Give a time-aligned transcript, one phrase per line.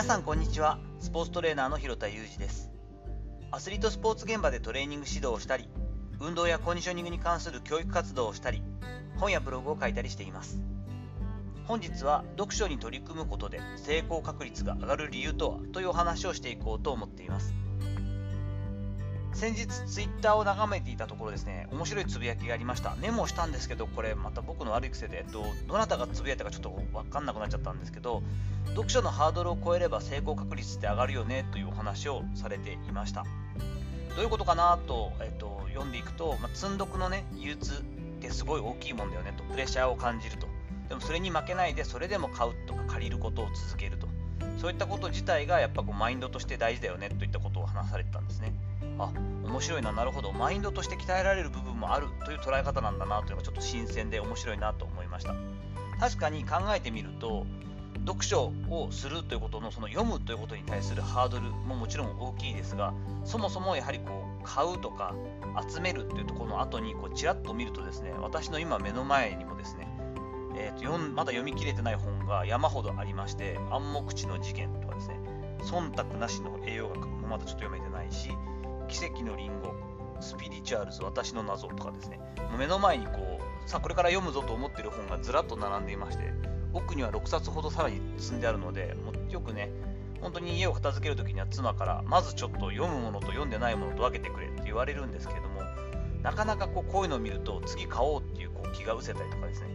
[0.00, 0.78] 皆さんこんにちは。
[0.98, 2.70] スポーツトレーナーの広田裕二です。
[3.50, 5.68] アスリートスポーツ現場でトレーニング指導をしたり
[6.20, 8.62] 運動やコンディショニングに関する教育活動をしたり
[9.18, 10.62] 本やブログを書いたりしています。
[11.66, 17.52] 本日は読書に取り組むことで成功確率が上がる理由とはというお話をしていこうと思っています。
[19.32, 22.94] 先日ツイッターを眺めていたところですね、面白いつぶやきがありました。
[23.00, 28.22] メモしたんですけど、これまた僕の悪い癖で、えっと、どなたがつぶやいたかちょっとわかんなくなっちゃったんですけど、
[28.70, 33.24] 読書のハードルを超えれば成功確率って上がるよねというお話をされていました。
[34.14, 37.76] どういうことかなと、えっと、読んでいくと、まあ、積んどくのね、憂鬱っ
[38.20, 40.46] てすごい大きいもんだよねと、プレッシャーを感じると。
[40.88, 44.08] でもそれに負けないで、それでも買うとか借りることを続けると。
[44.58, 48.52] そういったこと自体がやっぱこうマインドとして大事だよねといったことを話されてたんですね。
[49.04, 49.12] あ
[49.48, 50.32] 面白いななるほど。
[50.32, 55.34] マインドとして鍛えられる部分もあるという捉え方なんだなというのがちょっと新鮮で面白いなと思いました。
[55.98, 57.46] 確かに考えてみると
[58.06, 62.94] 読書をするということのその読むということに対するハードルももちろん大きいですが
[63.24, 65.14] そもそもやはりこう買うとか
[65.68, 69.88] 集めるというところの後にこうちらっと見るとですね私の今目の前にもですね
[70.56, 75.18] えーと、まだ読み切れてない本が山ほどありまして暗黙知の事件とかですね
[75.62, 78.30] 忖度なしの栄養学もまだちょっと読めてないし
[78.90, 79.72] 奇跡のリンゴ、
[80.20, 82.20] スピリチュアルズ、私の謎とかですね、
[82.58, 86.32] 目の前にこう、さこれから読むぞと思ってる本がずらっと並んでいまして、
[86.72, 89.70] 奥には6冊ほどさらに積んであるので、もうよくね、
[90.20, 95.62] 本当に家を片付けるときには妻から、まずちょっと読むものと読んでないものと分けてくれって言われるんですけれども、
[96.22, 99.68] なかなかこうこういうのを見ると、次買おうっていうこう気が失せたりとかですね、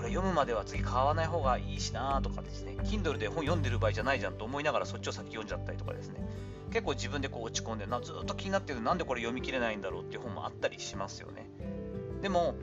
[0.00, 6.26] これ読むまでは次買わない方がいいしなとかですね、Kindle で本読んでる場合じゃないじゃんと思いながらそっちを先読んじゃったりとかですね、
[6.72, 11.50] 結構自分でこう落ち込んでなずっと気になってるなんでこれ読み切れないんだろうっていう本もあったりしますよね。
[12.22, 12.54] でも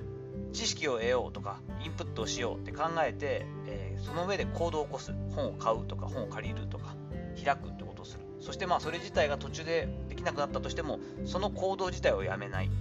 [0.52, 6.96] 知識を得ようとかインプットをしようって考えて、えー、その上で行動を起こす本を買うとか本を借りるとか
[7.44, 8.24] 開くってことをする。
[8.40, 12.72] そしてまあそれ自体が途中でできなくなったとしてもその行動自体をやめない。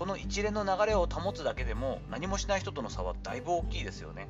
[0.00, 4.28] この一連の流れを保つだけでも何もしない人との差はだいぶ大きいですよね。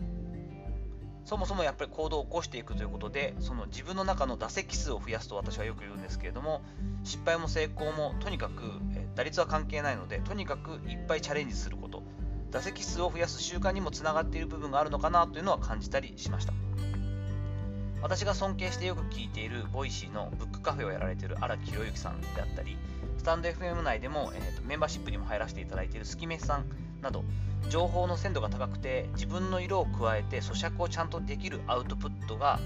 [1.24, 6.60] そもそもやっぱり行動を起こしていくということでその自分の中の打席数を増やすと私はよく言うんですけれども
[7.04, 8.62] 失敗も成功もとにかく、
[9.14, 12.02] 打率は関係ないのでとにかくいっぱいチャレンジすること。
[12.50, 16.52] 打席数を増やす習慣にもつながっている部分があるのかなというのは感じたりしました。
[18.02, 22.76] 私が尊敬してよく聞いているボイシーのブックカフェをやられている荒木博行さんであったり
[23.20, 26.64] スタンド FM 内でも、えーと、メンバーシップにも入らせていただいているスキメさん
[27.02, 27.22] など
[27.68, 32.58] 情報の鮮度が高くて自分の色を加えて咀嚼をちゃんとできるアウトプットが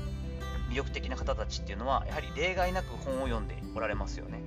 [0.70, 4.38] 魅力的な方たちっていうのはやはり例外なく本を読んでおられますよね。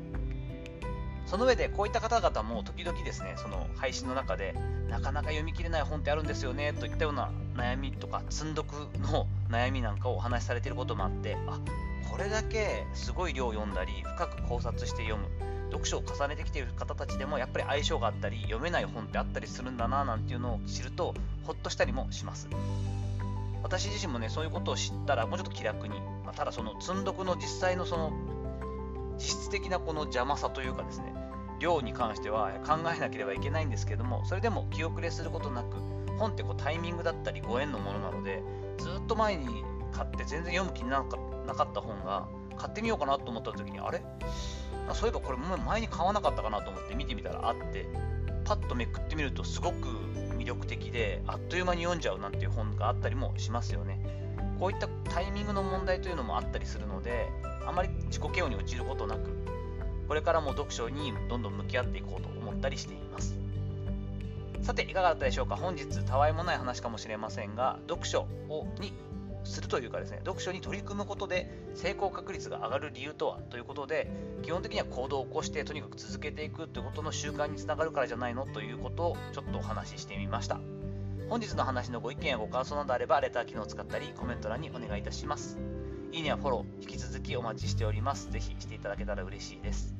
[1.26, 4.56] その上でこういった方々も時々ですねその配信の中で
[4.90, 11.60] なかなか読み切れない本ってあるんですよねといったような悩みとか積んどくの悩みなんかをお話しされていることもあってあ
[12.10, 15.57] これだけすごい量を読んだり深く考察して読む。
[15.68, 21.14] 読書を重ねてきている方たちでもやっぱり相性があったり読めない本ってあったりするんだななんていうのを知ると
[21.44, 22.48] ほっとしたりもします。
[23.64, 28.14] 私自身もねそういうことを知ったらもうちょっと気楽に、まあ、ただその積んどくの実際のその
[29.18, 31.14] 実質的なこの邪魔さというかですね
[31.60, 35.76] 量に関しては考えなければいけないんですけどもそれでも気遅れすることなく
[36.18, 38.44] 本ってこうタイミングだったりご縁のものなので
[38.78, 42.28] ずっと前に買って全然読む気になかった本が
[42.58, 44.02] 買ってみようかなと思った時にあれ？
[44.94, 47.88] そういえばこれ前に買わなかったかなと思って見てみたらあって
[48.46, 49.88] パッとめくってみるとすごく
[50.38, 54.00] 魅力的であっという間に読んじゃうなんていう本があったりもしますよね。
[54.60, 57.28] こういったタイミングの問題というのもあったりするので
[57.68, 59.30] あまり自己嫌悪に陥ることなく
[60.08, 63.38] これからも読書にどんどん向き合っていこうと思ったりしています。
[64.62, 65.56] さていかがだったでしょうか？
[65.56, 68.94] 本日たわいもない話かもしれませんが読書をに
[69.48, 74.10] するというかですね、読書に取り組むことで成功確率が上がる理由とはということで、
[74.44, 80.60] 基本的には行動を起こしてとにかく続けていくということの習慣につながるからじゃないのということをちょっとお話ししてみました。
[81.30, 85.58] 本日の話のご意見やご感想などあれば、レター機能を使ったり、コメント欄にお願いいたします。
[86.12, 88.32] いいねやフォロー、引き続きお待ちしております。
[88.32, 89.94] ぜひしていただけたら嬉しいです。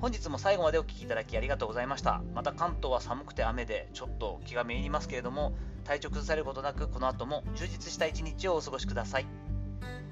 [0.00, 2.22] 本日も最後までお聴きいただきありがとうございました。
[2.34, 5.56] また関東は寒くて雨でちょっと気がめいりますけれども、
[5.86, 9.26] 体調崩されることなくこの後も充実した一日をお過ごしください。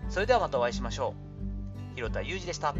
[0.08, 1.14] それではまたお会いしましょ
[1.92, 1.96] う。
[1.96, 2.74] 広田裕二でした。